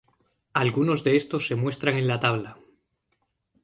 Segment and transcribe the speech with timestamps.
[0.63, 2.57] Algunos de estos se muestran en la tabla.